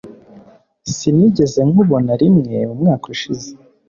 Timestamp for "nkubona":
1.69-2.11